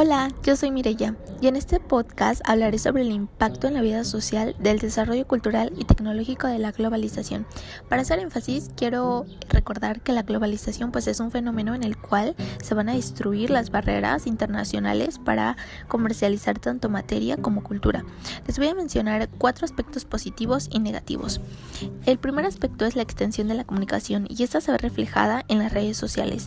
Hola, 0.00 0.30
yo 0.44 0.54
soy 0.54 0.70
Mireya 0.70 1.16
y 1.40 1.48
en 1.48 1.56
este 1.56 1.80
podcast 1.80 2.40
hablaré 2.44 2.78
sobre 2.78 3.02
el 3.02 3.10
impacto 3.10 3.66
en 3.66 3.74
la 3.74 3.80
vida 3.80 4.04
social 4.04 4.54
del 4.60 4.78
desarrollo 4.78 5.26
cultural 5.26 5.72
y 5.76 5.86
tecnológico 5.86 6.46
de 6.46 6.60
la 6.60 6.70
globalización. 6.70 7.46
Para 7.88 8.02
hacer 8.02 8.20
énfasis, 8.20 8.70
quiero 8.76 9.26
recordar 9.48 10.00
que 10.00 10.12
la 10.12 10.22
globalización 10.22 10.92
pues 10.92 11.08
es 11.08 11.18
un 11.18 11.32
fenómeno 11.32 11.74
en 11.74 11.82
el 11.82 11.96
cual 11.96 12.36
se 12.62 12.74
van 12.76 12.88
a 12.88 12.94
destruir 12.94 13.50
las 13.50 13.72
barreras 13.72 14.28
internacionales 14.28 15.18
para 15.18 15.56
comercializar 15.88 16.60
tanto 16.60 16.88
materia 16.88 17.36
como 17.36 17.64
cultura. 17.64 18.04
Les 18.46 18.56
voy 18.56 18.68
a 18.68 18.76
mencionar 18.76 19.28
cuatro 19.36 19.64
aspectos 19.64 20.04
positivos 20.04 20.68
y 20.70 20.78
negativos. 20.78 21.40
El 22.06 22.18
primer 22.18 22.44
aspecto 22.44 22.86
es 22.86 22.94
la 22.94 23.02
extensión 23.02 23.48
de 23.48 23.54
la 23.54 23.64
comunicación 23.64 24.28
y 24.30 24.44
esta 24.44 24.60
se 24.60 24.70
ve 24.70 24.78
reflejada 24.78 25.44
en 25.48 25.58
las 25.58 25.72
redes 25.72 25.96
sociales. 25.96 26.46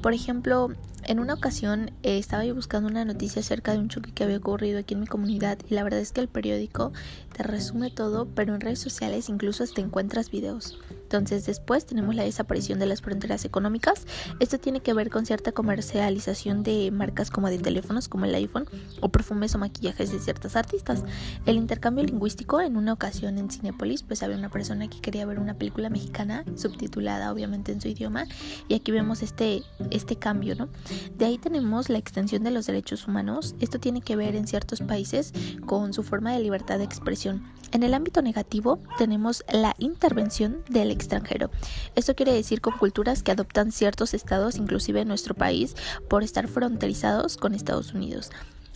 Por 0.00 0.14
ejemplo, 0.14 0.70
en 1.06 1.20
una 1.20 1.34
ocasión 1.34 1.92
eh, 2.02 2.18
estaba 2.18 2.44
yo 2.44 2.54
buscando 2.54 2.88
una 2.88 3.04
noticia 3.04 3.40
acerca 3.40 3.72
de 3.72 3.78
un 3.78 3.88
choque 3.88 4.12
que 4.12 4.24
había 4.24 4.38
ocurrido 4.38 4.80
aquí 4.80 4.94
en 4.94 5.00
mi 5.00 5.06
comunidad 5.06 5.58
y 5.68 5.74
la 5.74 5.84
verdad 5.84 6.00
es 6.00 6.12
que 6.12 6.20
el 6.20 6.28
periódico 6.28 6.92
te 7.34 7.42
resume 7.42 7.90
todo, 7.90 8.26
pero 8.26 8.54
en 8.54 8.60
redes 8.60 8.80
sociales 8.80 9.28
incluso 9.28 9.62
hasta 9.62 9.80
encuentras 9.80 10.30
videos. 10.30 10.78
Entonces 10.90 11.46
después 11.46 11.86
tenemos 11.86 12.14
la 12.14 12.24
desaparición 12.24 12.78
de 12.78 12.86
las 12.86 13.02
fronteras 13.02 13.44
económicas. 13.44 14.06
Esto 14.40 14.58
tiene 14.58 14.80
que 14.80 14.92
ver 14.92 15.10
con 15.10 15.24
cierta 15.24 15.52
comercialización 15.52 16.62
de 16.64 16.90
marcas 16.90 17.30
como 17.30 17.48
de 17.48 17.58
teléfonos 17.58 18.08
como 18.08 18.24
el 18.24 18.34
iPhone 18.34 18.66
o 19.00 19.08
perfumes 19.08 19.54
o 19.54 19.58
maquillajes 19.58 20.10
de 20.10 20.18
ciertas 20.18 20.56
artistas. 20.56 21.04
El 21.46 21.56
intercambio 21.56 22.04
lingüístico 22.04 22.60
en 22.60 22.76
una 22.76 22.92
ocasión 22.92 23.38
en 23.38 23.50
Cinepolis, 23.50 24.02
pues 24.02 24.22
había 24.24 24.36
una 24.36 24.50
persona 24.50 24.88
que 24.88 25.00
quería 25.00 25.26
ver 25.26 25.38
una 25.38 25.54
película 25.54 25.90
mexicana 25.90 26.44
subtitulada 26.56 27.32
obviamente 27.32 27.70
en 27.70 27.80
su 27.80 27.88
idioma 27.88 28.26
y 28.66 28.74
aquí 28.74 28.90
vemos 28.90 29.22
este, 29.22 29.62
este 29.90 30.16
cambio, 30.16 30.56
¿no? 30.56 30.68
De 31.16 31.24
ahí 31.24 31.38
tenemos 31.38 31.88
la 31.88 31.98
extensión 31.98 32.42
de 32.42 32.50
los 32.50 32.66
derechos 32.66 33.06
humanos. 33.06 33.54
Esto 33.60 33.78
tiene 33.78 34.00
que 34.00 34.16
ver 34.16 34.36
en 34.36 34.46
ciertos 34.46 34.80
países 34.80 35.32
con 35.66 35.92
su 35.92 36.02
forma 36.02 36.32
de 36.32 36.40
libertad 36.40 36.78
de 36.78 36.84
expresión. 36.84 37.44
En 37.72 37.82
el 37.82 37.94
ámbito 37.94 38.22
negativo 38.22 38.78
tenemos 38.96 39.44
la 39.52 39.74
intervención 39.78 40.62
del 40.68 40.90
extranjero. 40.90 41.50
Esto 41.94 42.14
quiere 42.14 42.32
decir 42.32 42.60
con 42.60 42.78
culturas 42.78 43.22
que 43.22 43.32
adoptan 43.32 43.72
ciertos 43.72 44.14
estados, 44.14 44.56
inclusive 44.56 45.00
en 45.00 45.08
nuestro 45.08 45.34
país, 45.34 45.74
por 46.08 46.22
estar 46.22 46.48
fronterizados 46.48 47.36
con 47.36 47.54
Estados 47.54 47.92
Unidos. 47.92 48.30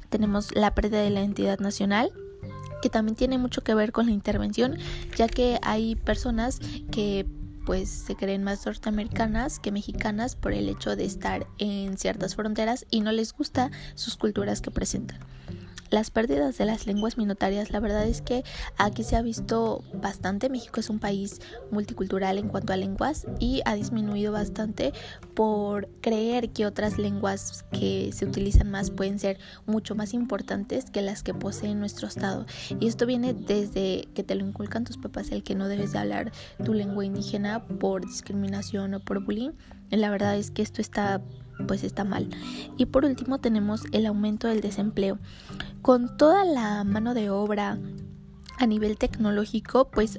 Tenemos 0.09 0.55
la 0.55 0.75
pérdida 0.75 1.03
de 1.03 1.11
la 1.11 1.21
identidad 1.21 1.61
nacional, 1.61 2.11
que 2.83 2.91
también 2.91 3.17
tiene 3.17 3.39
mucho 3.39 3.62
que 3.62 3.75
ver 3.75 3.93
con 3.93 4.07
la 4.07 4.12
intervención, 4.12 4.77
ya 5.17 5.29
que 5.29 5.59
hay 5.62 5.95
personas 5.95 6.61
que 6.91 7.27
pues 7.71 7.89
se 7.89 8.17
creen 8.17 8.43
más 8.43 8.67
norteamericanas 8.67 9.61
que 9.61 9.71
mexicanas 9.71 10.35
por 10.35 10.53
el 10.53 10.69
hecho 10.69 10.97
de 10.97 11.05
estar 11.05 11.47
en 11.59 11.99
ciertas 11.99 12.35
fronteras 12.35 12.85
y 12.91 13.01
no 13.01 13.12
les 13.12 13.33
gusta 13.33 13.71
sus 13.95 14.17
culturas 14.17 14.61
que 14.61 14.73
presentan 14.73 15.21
las 15.91 16.11
pérdidas 16.11 16.57
de 16.57 16.65
las 16.65 16.87
lenguas 16.87 17.19
minotarias, 17.19 17.71
la 17.71 17.81
verdad 17.81 18.07
es 18.07 18.23
que 18.23 18.45
aquí 18.79 19.03
se 19.03 19.17
ha 19.17 19.23
visto 19.23 19.83
bastante. 19.95 20.49
México 20.49 20.81
es 20.81 20.89
un 20.89 20.99
país 20.99 21.41
multicultural 21.71 22.39
en 22.39 22.49
cuanto 22.49 22.73
a 22.73 22.77
lenguas 22.77 23.27
y 23.39 23.61
ha 23.65 23.75
disminuido 23.75 24.33
bastante 24.33 24.93
por 25.35 25.89
creer 26.01 26.51
que 26.51 26.67
otras 26.67 26.99
lenguas 26.99 27.65
que 27.73 28.11
se 28.13 28.25
utilizan 28.25 28.71
más 28.71 28.91
pueden 28.91 29.19
ser 29.19 29.39
mucho 29.67 29.95
más 29.95 30.15
importantes 30.15 30.91
que 30.91 31.03
las 31.03 31.23
que 31.23 31.35
posee 31.35 31.75
nuestro 31.75 32.07
estado. 32.07 32.47
Y 32.79 32.87
esto 32.87 33.07
viene 33.07 33.35
desde 33.35 34.09
que 34.15 34.23
te 34.23 34.35
lo 34.35 34.47
inculcan 34.47 34.85
tus 34.85 34.97
papás, 34.97 35.31
el 35.31 35.43
que 35.43 35.55
no 35.55 35.69
debes 35.69 35.93
de 35.93 35.99
hablar 35.99 36.33
tu 36.65 36.73
lengua 36.73 37.05
indígena 37.05 37.65
por 37.65 38.07
discriminación 38.07 38.95
o 38.95 39.01
por 39.01 39.25
bullying. 39.25 39.53
La 39.91 40.11
verdad 40.11 40.37
es 40.37 40.51
que 40.53 40.63
esto 40.63 40.81
está 40.81 41.21
pues 41.66 41.84
está 41.84 42.05
mal. 42.05 42.28
Y 42.77 42.86
por 42.86 43.05
último 43.05 43.39
tenemos 43.39 43.84
el 43.92 44.06
aumento 44.06 44.48
del 44.48 44.61
desempleo. 44.61 45.19
Con 45.83 46.16
toda 46.16 46.44
la 46.44 46.84
mano 46.84 47.15
de 47.15 47.31
obra 47.31 47.78
a 48.59 48.66
nivel 48.66 48.98
tecnológico, 48.98 49.88
pues 49.91 50.19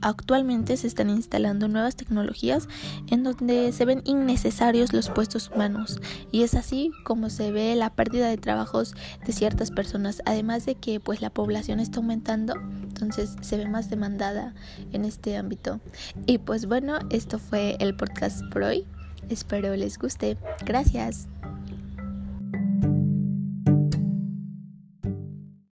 actualmente 0.00 0.76
se 0.76 0.86
están 0.86 1.10
instalando 1.10 1.68
nuevas 1.68 1.96
tecnologías 1.96 2.68
en 3.08 3.22
donde 3.24 3.72
se 3.72 3.84
ven 3.84 4.02
innecesarios 4.04 4.92
los 4.92 5.10
puestos 5.10 5.50
humanos 5.54 6.00
y 6.30 6.42
es 6.42 6.54
así 6.54 6.90
como 7.04 7.30
se 7.30 7.52
ve 7.52 7.74
la 7.76 7.90
pérdida 7.90 8.28
de 8.28 8.36
trabajos 8.36 8.94
de 9.24 9.32
ciertas 9.32 9.70
personas 9.70 10.22
además 10.24 10.66
de 10.66 10.74
que 10.74 11.00
pues 11.00 11.20
la 11.20 11.30
población 11.30 11.80
está 11.80 11.98
aumentando 11.98 12.54
entonces 12.82 13.36
se 13.40 13.56
ve 13.56 13.68
más 13.68 13.90
demandada 13.90 14.54
en 14.92 15.04
este 15.04 15.36
ámbito 15.36 15.80
y 16.26 16.38
pues 16.38 16.66
bueno 16.66 16.98
esto 17.10 17.38
fue 17.38 17.76
el 17.80 17.94
podcast 17.94 18.42
por 18.50 18.62
hoy 18.62 18.86
Espero 19.28 19.74
les 19.76 19.98
guste. 19.98 20.36
Gracias. 20.64 21.28